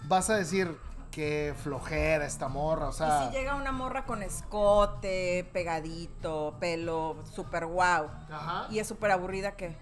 [0.10, 0.78] vas a decir
[1.14, 3.26] que flojera esta morra, o sea...
[3.26, 8.08] y si llega una morra con escote, pegadito, pelo, súper guau.
[8.32, 8.66] Ajá.
[8.72, 9.78] Y es súper aburrida, ¿qué?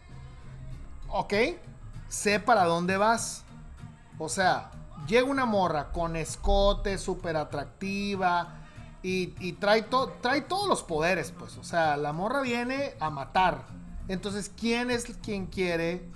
[1.08, 1.34] ok,
[2.10, 3.44] sé para dónde vas.
[4.18, 4.72] O sea,
[5.08, 8.56] llega una morra con escote, súper atractiva
[9.02, 11.58] y, y trae, to- trae todos los poderes, pues.
[11.58, 13.64] O sea, la morra viene a matar.
[14.08, 16.10] Entonces, ¿quién es quien quiere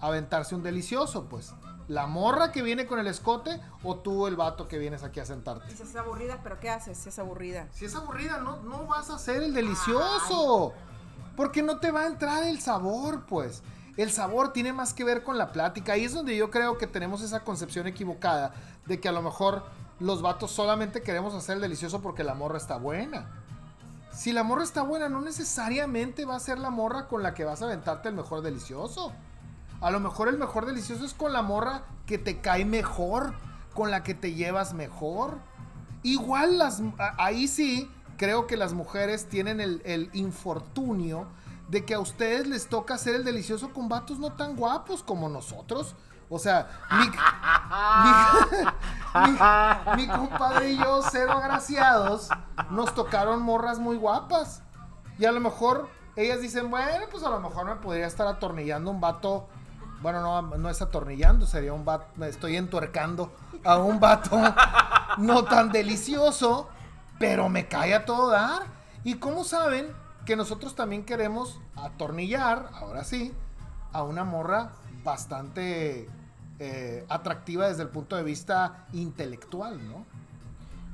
[0.00, 1.52] aventarse un delicioso, pues?
[1.88, 5.26] ¿La morra que viene con el escote o tú el vato que vienes aquí a
[5.26, 5.68] sentarte?
[5.68, 7.68] Dices, es aburrida, pero ¿qué haces si es aburrida?
[7.72, 10.72] Si es aburrida, no, no vas a hacer el delicioso.
[11.36, 13.62] Porque no te va a entrar el sabor, pues.
[13.96, 15.92] El sabor tiene más que ver con la plática.
[15.92, 18.54] Ahí es donde yo creo que tenemos esa concepción equivocada
[18.86, 19.64] de que a lo mejor
[20.00, 23.26] los vatos solamente queremos hacer el delicioso porque la morra está buena.
[24.12, 27.44] Si la morra está buena, no necesariamente va a ser la morra con la que
[27.44, 29.12] vas a aventarte el mejor delicioso.
[29.84, 33.34] A lo mejor el mejor delicioso es con la morra que te cae mejor,
[33.74, 35.38] con la que te llevas mejor.
[36.02, 36.82] Igual las,
[37.18, 41.26] ahí sí creo que las mujeres tienen el, el infortunio
[41.68, 45.28] de que a ustedes les toca hacer el delicioso con vatos no tan guapos como
[45.28, 45.94] nosotros.
[46.30, 47.06] O sea, mi,
[49.20, 49.30] mi-
[49.96, 52.28] mi- mi compadre y yo, cero agraciados,
[52.70, 54.62] nos tocaron morras muy guapas.
[55.18, 58.90] Y a lo mejor ellas dicen, bueno, pues a lo mejor me podría estar atornillando
[58.90, 59.48] un vato.
[60.04, 62.22] Bueno, no, no es atornillando, sería un vato.
[62.26, 63.32] Estoy entuercando
[63.64, 64.38] a un vato
[65.16, 66.68] no tan delicioso,
[67.18, 68.64] pero me cae a todo dar.
[69.02, 69.86] ¿Y cómo saben
[70.26, 73.32] que nosotros también queremos atornillar, ahora sí,
[73.94, 76.06] a una morra bastante
[76.58, 80.04] eh, atractiva desde el punto de vista intelectual, ¿no?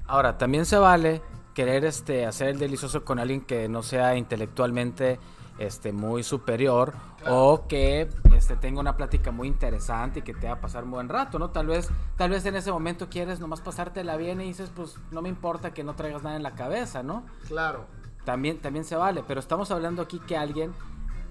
[0.06, 1.20] Ahora, también se vale
[1.52, 5.18] querer este, hacer el delicioso con alguien que no sea intelectualmente
[5.58, 6.94] este, muy superior
[7.28, 10.90] o que este, tenga una plática muy interesante y que te va a pasar un
[10.90, 11.50] buen rato, ¿no?
[11.50, 15.20] Tal vez, tal vez en ese momento quieres nomás pasártela bien y dices, pues no
[15.22, 17.24] me importa que no traigas nada en la cabeza, ¿no?
[17.48, 17.84] Claro.
[18.24, 20.72] También, también se vale, pero estamos hablando aquí que alguien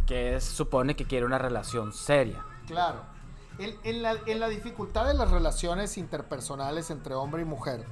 [0.06, 2.44] que es- supone que quiere una relación seria.
[2.68, 3.02] Claro.
[3.58, 7.86] En, en la, en la dificultad de las relaciones interpersonales entre hombre y mujer,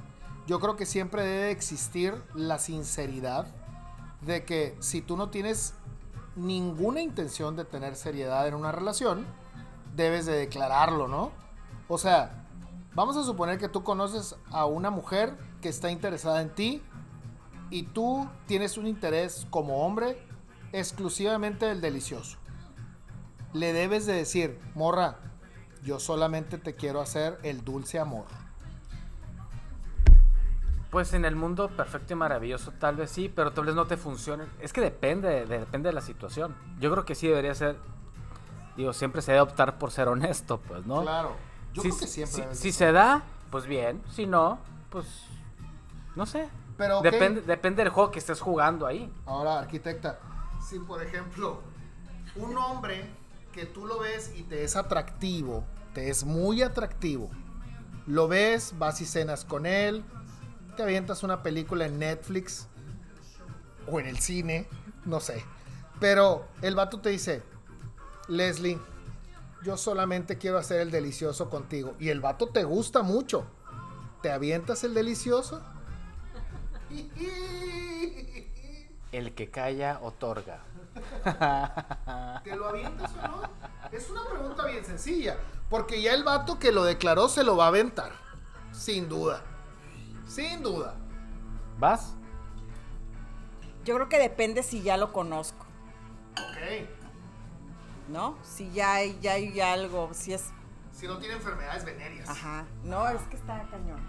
[0.46, 3.46] yo creo que siempre debe existir la sinceridad
[4.22, 5.74] de que si tú no tienes
[6.38, 9.26] ninguna intención de tener seriedad en una relación,
[9.94, 11.32] debes de declararlo, ¿no?
[11.88, 12.46] O sea,
[12.94, 16.82] vamos a suponer que tú conoces a una mujer que está interesada en ti
[17.70, 20.18] y tú tienes un interés como hombre
[20.72, 22.38] exclusivamente del delicioso
[23.52, 25.18] le debes de decir, morra,
[25.82, 28.26] yo solamente te quiero hacer el dulce amor.
[30.90, 33.96] Pues en el mundo perfecto y maravilloso tal vez sí, pero tal vez no te
[33.98, 34.44] funcione.
[34.60, 36.56] Es que depende, de- depende de la situación.
[36.80, 37.76] Yo creo que sí debería ser,
[38.76, 41.02] digo, siempre se debe optar por ser honesto, pues, ¿no?
[41.02, 41.36] Claro.
[41.74, 42.54] Yo si, creo que siempre.
[42.54, 44.02] si- si se da, pues bien.
[44.10, 45.06] Si no, pues
[46.16, 46.48] no sé.
[46.78, 47.02] Pero.
[47.02, 49.12] Depende, depende del juego que estés jugando ahí.
[49.26, 50.18] Ahora, arquitecta,
[50.66, 51.60] si por ejemplo,
[52.36, 53.04] un hombre
[53.52, 57.28] que tú lo ves y te es atractivo, te es muy atractivo,
[58.06, 60.02] lo ves, vas y cenas con él,
[60.78, 62.68] te avientas una película en Netflix
[63.90, 64.68] o en el cine,
[65.06, 65.44] no sé.
[65.98, 67.42] Pero el vato te dice,
[68.28, 68.78] Leslie,
[69.64, 71.96] yo solamente quiero hacer el delicioso contigo.
[71.98, 73.44] Y el vato te gusta mucho.
[74.22, 75.60] ¿Te avientas el delicioso?
[79.10, 80.62] El que calla otorga.
[82.44, 83.42] ¿Te lo avientas o no?
[83.90, 85.38] Es una pregunta bien sencilla.
[85.68, 88.12] Porque ya el vato que lo declaró se lo va a aventar.
[88.70, 89.42] Sin duda.
[90.28, 90.94] Sin duda.
[91.80, 92.14] ¿Vas?
[93.84, 95.64] Yo creo que depende si ya lo conozco,
[96.34, 96.88] Ok.
[98.08, 98.36] ¿no?
[98.42, 100.50] Si ya hay, ya hay algo, si es...
[100.92, 102.28] Si no tiene enfermedades venéreas.
[102.28, 102.66] Ajá.
[102.84, 104.00] No, es que está cañón.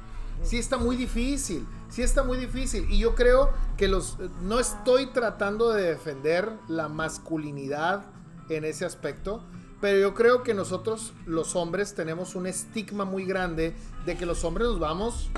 [0.43, 2.89] Sí está muy difícil, sí está muy difícil.
[2.89, 4.17] Y yo creo que los...
[4.41, 8.05] No estoy tratando de defender la masculinidad
[8.49, 9.43] en ese aspecto,
[9.81, 14.43] pero yo creo que nosotros los hombres tenemos un estigma muy grande de que los
[14.43, 15.29] hombres nos vamos,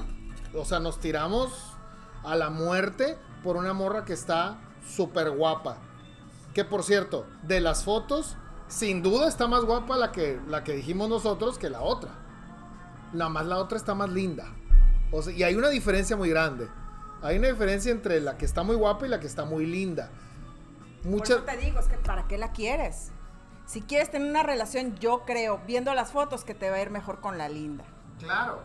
[0.54, 1.76] o sea, nos tiramos
[2.24, 5.78] a la muerte por una morra que está súper guapa.
[6.54, 8.36] Que por cierto, de las fotos,
[8.68, 12.12] sin duda está más guapa la que, la que dijimos nosotros que la otra.
[13.14, 14.54] Nada más la otra está más linda.
[15.12, 16.70] O sea, y hay una diferencia muy grande.
[17.22, 20.10] Hay una diferencia entre la que está muy guapa y la que está muy linda.
[21.04, 23.12] Por eso te digo, es que ¿para qué la quieres?
[23.66, 26.90] Si quieres tener una relación, yo creo, viendo las fotos, que te va a ir
[26.90, 27.86] mejor con la linda.
[28.20, 28.62] Claro.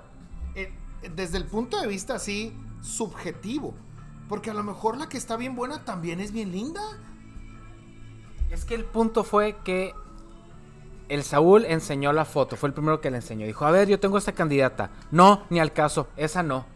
[1.14, 3.74] Desde el punto de vista así, subjetivo.
[4.28, 6.82] Porque a lo mejor la que está bien buena también es bien linda.
[8.50, 9.94] Es que el punto fue que
[11.08, 13.46] el Saúl enseñó la foto, fue el primero que le enseñó.
[13.46, 14.90] Dijo, a ver, yo tengo esta candidata.
[15.10, 16.66] No, ni al caso, esa no.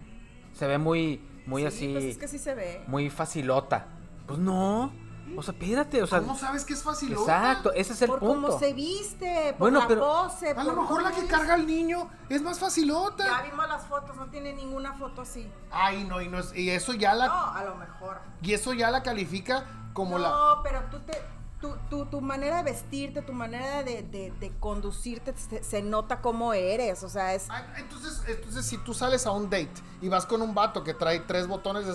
[0.53, 2.83] Se ve muy, muy Sí, así, Pues es que sí se ve.
[2.87, 3.89] muy facilota.
[4.27, 4.93] Pues no,
[5.37, 7.13] o sea, espérate, o sea, ¿Cómo sabes que es fácil?
[7.13, 8.49] exacto, ese es el por punto.
[8.49, 10.51] cómo se viste, por Bueno, la pero- pose.
[10.51, 13.43] A lo mejor la que carga al niño es más Ya facilota.
[13.43, 15.51] vimos las fotos, no tiene ninguna foto así.
[15.71, 18.19] Ay, no, y, no es- y eso ya la No, a lo mejor.
[18.43, 20.25] y eso ya la califica como no,
[20.57, 21.13] la pero tú te,
[21.61, 26.21] tu, tu, tu manera de vestirte, tu manera de, de, de conducirte, se, se nota
[26.23, 27.03] cómo eres.
[27.03, 27.47] O sea, es.
[27.51, 29.71] Ah, Entonces, entonces, si tú sales a un date
[30.01, 31.87] y vas con un vato que trae tres botones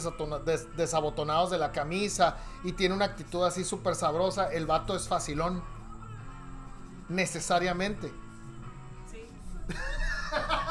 [0.45, 5.07] des- desabotonados de la camisa y tiene una actitud así súper sabrosa, el vato es
[5.07, 5.63] facilón.
[7.09, 8.13] Necesariamente.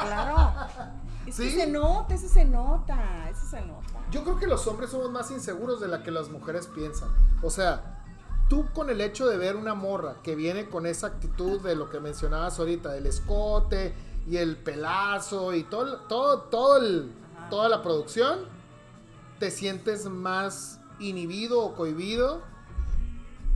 [0.00, 0.54] Claro.
[1.26, 1.44] Es ¿Sí?
[1.44, 3.86] que se nota, eso se nota, eso se nota.
[4.10, 7.08] Yo creo que los hombres somos más inseguros de la que las mujeres piensan.
[7.42, 7.93] O sea,
[8.48, 11.88] tú con el hecho de ver una morra que viene con esa actitud de lo
[11.90, 13.94] que mencionabas ahorita, del escote
[14.28, 17.12] y el pelazo y todo, todo, todo el-
[17.50, 18.40] toda la producción,
[19.38, 22.42] te sientes más inhibido o cohibido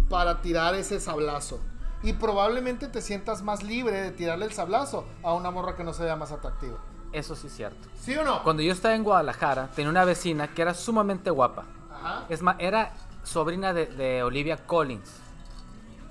[0.08, 1.60] para tirar ese sablazo.
[2.02, 5.92] Y probablemente te sientas más libre de tirarle el sablazo a una morra que no
[5.92, 6.78] se vea más atractiva.
[7.12, 7.88] Eso sí es cierto.
[8.00, 8.42] ¿Sí o no?
[8.42, 11.64] Cuando yo estaba en Guadalajara, tenía una vecina que era sumamente guapa.
[11.92, 12.26] Ajá.
[12.28, 12.92] Es más, era
[13.28, 15.20] sobrina de, de Olivia Collins.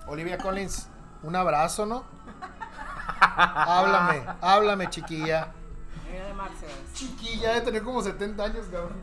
[0.08, 0.88] Olivia Collins,
[1.24, 2.04] un abrazo, ¿no?
[3.20, 5.52] háblame, háblame, chiquilla.
[6.94, 8.98] Chiquilla, de tener como 70 años, cabrón.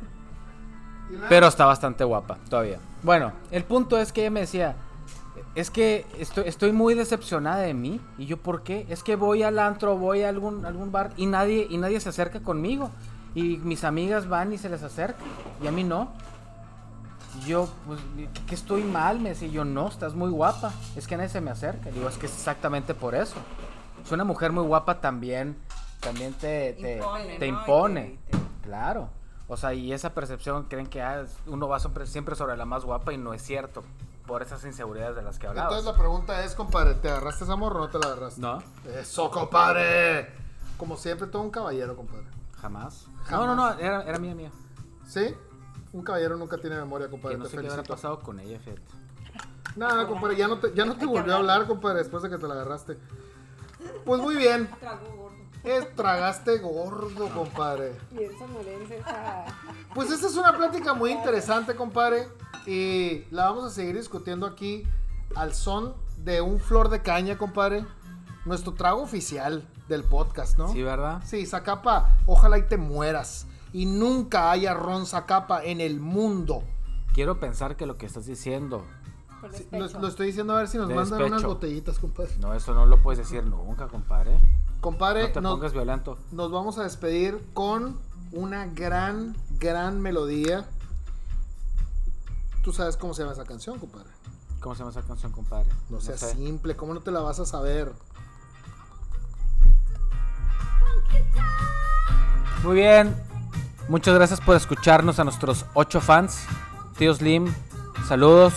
[1.29, 2.78] Pero está bastante guapa todavía.
[3.03, 4.74] Bueno, el punto es que ella me decía,
[5.55, 8.01] es que estoy, estoy muy decepcionada de mí.
[8.18, 8.86] Y yo, ¿por qué?
[8.88, 12.09] Es que voy al antro, voy a algún, algún bar y nadie, y nadie se
[12.09, 12.91] acerca conmigo.
[13.34, 15.18] Y mis amigas van y se les acerca.
[15.62, 16.12] Y a mí no.
[17.47, 18.01] Yo, pues,
[18.47, 20.72] que estoy mal, me decía yo, no, estás muy guapa.
[20.97, 21.91] Es que nadie se me acerca.
[21.91, 23.35] Digo, es que es exactamente por eso.
[24.05, 25.57] Es una mujer muy guapa también,
[26.01, 27.59] también te, te Impone, te ¿no?
[27.61, 28.01] impone.
[28.01, 29.09] Y te- y te- Claro.
[29.49, 32.85] O sea, y esa percepción creen que ah, uno va siempre, siempre sobre la más
[32.85, 33.82] guapa y no es cierto.
[34.26, 35.70] por esas inseguridades de las que hablabas.
[35.72, 38.41] Entonces la pregunta es, compadre, ¿te agarraste esa morra o no te la agarraste?
[38.41, 38.59] No,
[38.99, 40.30] Eso, compadre.
[40.78, 42.24] Como siempre, todo un caballero, compadre.
[42.59, 43.05] jamás.
[43.24, 43.47] Jamás.
[43.47, 44.51] No, no, no, era, era mía, mía.
[45.07, 45.35] ¿Sí?
[45.95, 47.36] Un caballero nunca tiene memoria, compadre.
[47.36, 48.82] Que no te sé qué habrá pasado con ella, fíjate.
[49.76, 52.36] Nada, compadre, ya no te, ya no te volvió a hablar, compadre, después de que
[52.36, 52.99] te la agarraste.
[54.05, 54.68] Pues muy bien.
[54.80, 55.36] Trago gordo.
[55.62, 57.97] Es, tragaste gordo, compadre.
[58.12, 59.47] Y el sonorense está...
[59.95, 62.28] Pues esta es una plática muy interesante, compadre.
[62.66, 64.84] Y la vamos a seguir discutiendo aquí
[65.36, 67.86] al son de un flor de caña, compadre.
[68.45, 70.72] Nuestro trago oficial del podcast, ¿no?
[70.72, 71.22] Sí, ¿verdad?
[71.24, 73.47] Sí, Zacapa, ojalá y te mueras.
[73.75, 76.62] Y nunca haya ron Zacapa en el mundo.
[77.12, 78.85] Quiero pensar que lo que estás diciendo,
[79.53, 82.31] Sí, lo, lo estoy diciendo a ver si nos De mandan unas botellitas, compadre.
[82.39, 84.39] no, eso no lo puedes decir nunca, compadre.
[84.81, 86.18] Compadre, No te nos, pongas violento.
[86.33, 87.99] nos vamos a despedir con
[88.33, 90.66] una gran, gran melodía.
[92.62, 94.09] Tú sabes cómo se llama esa canción, compadre.
[94.61, 95.68] ¿Cómo se llama esa canción, compadre?
[95.91, 96.33] No seas sé.
[96.37, 97.93] simple, ¿cómo no te la vas a saber?
[102.62, 103.14] Muy bien.
[103.89, 106.47] Muchas gracias por escucharnos a nuestros ocho fans.
[106.97, 107.53] Tío Slim,
[108.09, 108.55] saludos.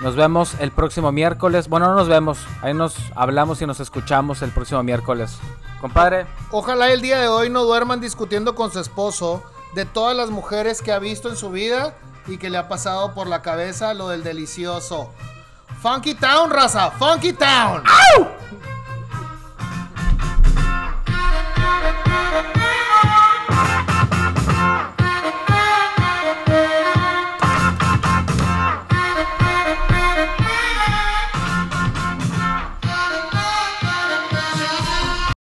[0.00, 1.68] Nos vemos el próximo miércoles.
[1.68, 2.38] Bueno, no nos vemos.
[2.62, 5.38] Ahí nos hablamos y nos escuchamos el próximo miércoles.
[5.80, 9.42] Compadre, Ojalá el día de hoy no duerman discutiendo con su esposo
[9.74, 11.94] de todas las mujeres que ha visto en su vida
[12.26, 15.10] y que le ha pasado por la cabeza lo del delicioso.
[15.82, 17.82] Funky Town, raza, Funky Town.